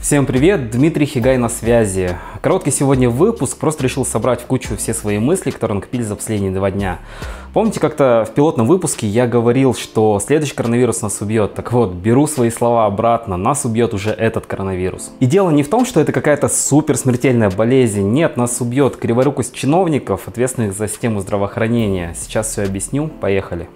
[0.00, 2.16] Всем привет, Дмитрий Хигай на связи.
[2.40, 6.52] Короткий сегодня выпуск, просто решил собрать в кучу все свои мысли, которые накопили за последние
[6.52, 7.00] два дня.
[7.52, 11.54] Помните, как-то в пилотном выпуске я говорил, что следующий коронавирус нас убьет.
[11.54, 15.10] Так вот, беру свои слова обратно, нас убьет уже этот коронавирус.
[15.18, 18.08] И дело не в том, что это какая-то супер смертельная болезнь.
[18.08, 22.14] Нет, нас убьет криворукость чиновников, ответственных за систему здравоохранения.
[22.16, 23.68] Сейчас все объясню, поехали.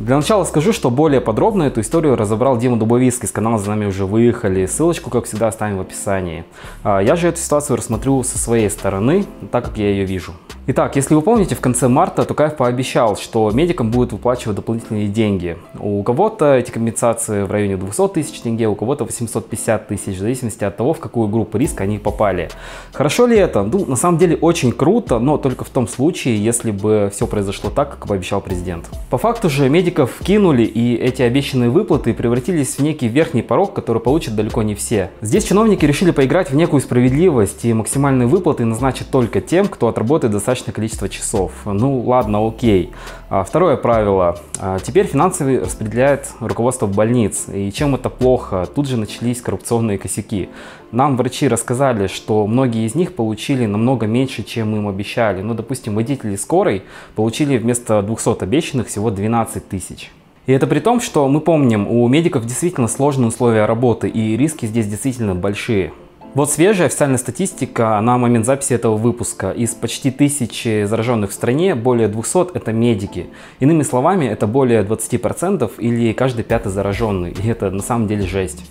[0.00, 3.84] Для начала скажу, что более подробно эту историю разобрал Дима Дубовицкий с канала «За нами
[3.84, 4.64] уже выехали».
[4.64, 6.46] Ссылочку, как всегда, оставим в описании.
[6.82, 10.32] А, я же эту ситуацию рассмотрю со своей стороны, так как я ее вижу.
[10.66, 15.56] Итак, если вы помните, в конце марта Тукаев пообещал, что медикам будут выплачивать дополнительные деньги.
[15.78, 20.62] У кого-то эти компенсации в районе 200 тысяч тенге, у кого-то 850 тысяч, в зависимости
[20.62, 22.50] от того, в какую группу риска они попали.
[22.92, 23.62] Хорошо ли это?
[23.62, 27.70] Ну, на самом деле очень круто, но только в том случае, если бы все произошло
[27.70, 28.84] так, как пообещал президент.
[29.08, 34.02] По факту же медиков кинули, и эти обещанные выплаты превратились в некий верхний порог, который
[34.02, 35.10] получат далеко не все.
[35.22, 40.34] Здесь чиновники решили поиграть в некую справедливость, и максимальные выплаты назначат только тем, кто отработает
[40.34, 41.52] достаточно достаточное количество часов.
[41.64, 42.90] Ну ладно, окей.
[43.28, 44.38] А, второе правило.
[44.58, 47.46] А, теперь финансы распределяет руководство больниц.
[47.52, 48.66] И чем это плохо?
[48.74, 50.48] Тут же начались коррупционные косяки.
[50.92, 55.40] Нам врачи рассказали, что многие из них получили намного меньше, чем им обещали.
[55.42, 56.82] Ну, допустим, водители скорой
[57.14, 60.10] получили вместо 200 обещанных всего 12 тысяч.
[60.46, 64.66] И это при том, что мы помним, у медиков действительно сложные условия работы и риски
[64.66, 65.92] здесь действительно большие.
[66.32, 69.50] Вот свежая официальная статистика на момент записи этого выпуска.
[69.50, 73.26] Из почти тысячи зараженных в стране более 200 это медики.
[73.58, 77.32] Иными словами, это более 20% или каждый пятый зараженный.
[77.32, 78.62] И это на самом деле жесть.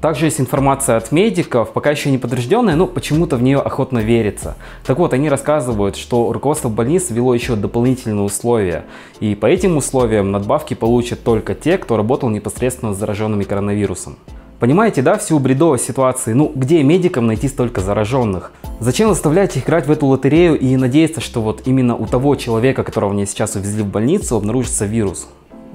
[0.00, 4.54] Также есть информация от медиков, пока еще не подтвержденная, но почему-то в нее охотно верится.
[4.86, 8.84] Так вот, они рассказывают, что руководство больниц ввело еще дополнительные условия.
[9.18, 14.16] И по этим условиям надбавки получат только те, кто работал непосредственно с зараженными коронавирусом.
[14.60, 16.32] Понимаете, да, всю бредовость ситуации?
[16.32, 18.52] Ну, где медикам найти столько зараженных?
[18.80, 22.82] Зачем заставлять их играть в эту лотерею и надеяться, что вот именно у того человека,
[22.84, 25.26] которого мне сейчас увезли в больницу, обнаружится вирус?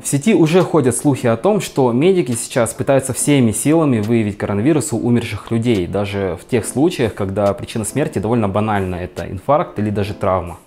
[0.02, 4.94] В сети уже ходят слухи о том, что медики сейчас пытаются всеми силами выявить коронавирус
[4.94, 9.90] у умерших людей, даже в тех случаях, когда причина смерти довольно банальна, это инфаркт или
[9.90, 10.58] даже травма.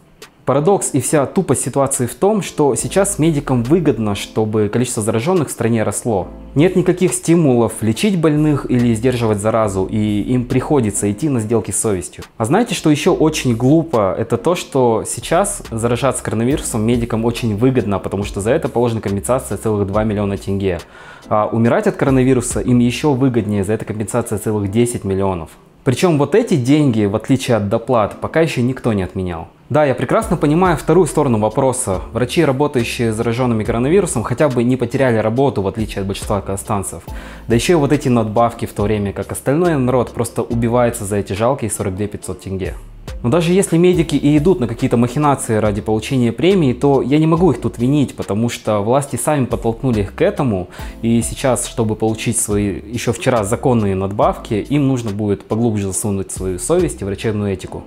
[0.44, 5.52] Парадокс и вся тупость ситуации в том, что сейчас медикам выгодно, чтобы количество зараженных в
[5.52, 6.26] стране росло.
[6.56, 11.80] Нет никаких стимулов лечить больных или сдерживать заразу, и им приходится идти на сделки с
[11.80, 12.24] совестью.
[12.38, 14.16] А знаете, что еще очень глупо?
[14.18, 19.58] Это то, что сейчас заражаться коронавирусом медикам очень выгодно, потому что за это положена компенсация
[19.58, 20.80] целых 2 миллиона тенге.
[21.28, 25.50] А умирать от коронавируса им еще выгоднее, за это компенсация целых 10 миллионов.
[25.84, 29.48] Причем вот эти деньги, в отличие от доплат, пока еще никто не отменял.
[29.72, 32.02] Да, я прекрасно понимаю вторую сторону вопроса.
[32.12, 37.02] Врачи, работающие с зараженными коронавирусом, хотя бы не потеряли работу, в отличие от большинства казахстанцев.
[37.48, 41.16] Да еще и вот эти надбавки, в то время как остальной народ просто убивается за
[41.16, 42.74] эти жалкие 42 500 тенге.
[43.22, 47.26] Но даже если медики и идут на какие-то махинации ради получения премии, то я не
[47.26, 50.68] могу их тут винить, потому что власти сами подтолкнули их к этому,
[51.00, 56.58] и сейчас, чтобы получить свои еще вчера законные надбавки, им нужно будет поглубже засунуть свою
[56.58, 57.84] совесть и врачебную этику.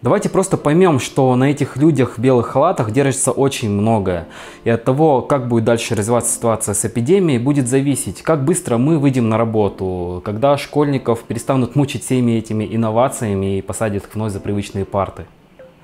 [0.00, 4.28] Давайте просто поймем, что на этих людях в белых халатах держится очень многое.
[4.62, 8.98] И от того, как будет дальше развиваться ситуация с эпидемией, будет зависеть, как быстро мы
[8.98, 14.38] выйдем на работу, когда школьников перестанут мучить всеми этими инновациями и посадят их вновь за
[14.38, 15.26] привычные парты.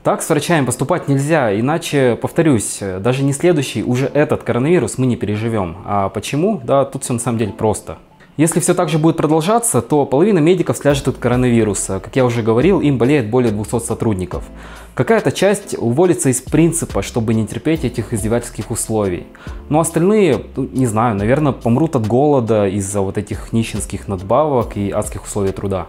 [0.05, 5.17] Так с врачами поступать нельзя, иначе, повторюсь, даже не следующий, уже этот коронавирус мы не
[5.17, 5.79] переживем.
[5.87, 6.61] А почему?
[6.63, 7.99] Да, тут все на самом деле просто.
[8.37, 12.01] Если все так же будет продолжаться, то половина медиков сляжет от коронавируса.
[12.01, 14.43] Как я уже говорил, им болеет более 200 сотрудников.
[14.95, 19.29] Какая-то часть уволится из принципа, чтобы не терпеть этих издевательских условий.
[19.69, 24.91] Но остальные, ну, не знаю, наверное, помрут от голода из-за вот этих нищенских надбавок и
[24.91, 25.87] адских условий труда.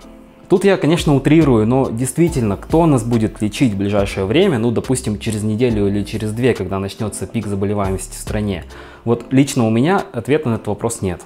[0.47, 5.17] Тут я, конечно, утрирую, но действительно, кто нас будет лечить в ближайшее время, ну, допустим,
[5.17, 8.65] через неделю или через две, когда начнется пик заболеваемости в стране?
[9.03, 11.23] Вот лично у меня ответа на этот вопрос нет.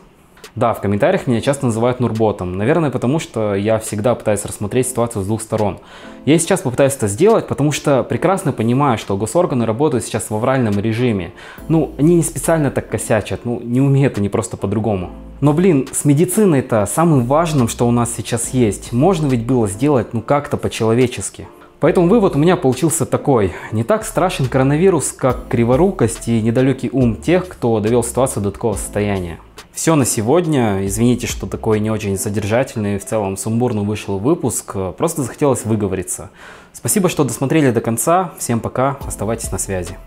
[0.55, 2.57] Да, в комментариях меня часто называют Нурботом.
[2.57, 5.79] Наверное, потому что я всегда пытаюсь рассмотреть ситуацию с двух сторон.
[6.25, 10.79] Я сейчас попытаюсь это сделать, потому что прекрасно понимаю, что госорганы работают сейчас в авральном
[10.79, 11.31] режиме.
[11.67, 15.11] Ну, они не специально так косячат, ну, не умеют они просто по-другому.
[15.41, 20.13] Но, блин, с медициной-то самым важным, что у нас сейчас есть, можно ведь было сделать,
[20.13, 21.47] ну, как-то по-человечески.
[21.79, 23.53] Поэтому вывод у меня получился такой.
[23.71, 28.73] Не так страшен коронавирус, как криворукость и недалекий ум тех, кто довел ситуацию до такого
[28.73, 29.39] состояния.
[29.79, 30.85] Все на сегодня.
[30.85, 34.75] Извините, что такой не очень содержательный, в целом сумбурно вышел выпуск.
[34.97, 36.31] Просто захотелось выговориться.
[36.73, 38.33] Спасибо, что досмотрели до конца.
[38.37, 38.97] Всем пока.
[39.07, 39.97] Оставайтесь на связи.